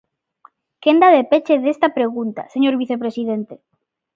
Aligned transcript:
Quenda 0.83 1.07
de 1.15 1.23
peche 1.31 1.55
desta 1.65 1.89
pregunta, 1.97 2.41
señor 2.53 2.75
vicepresidente. 2.83 3.55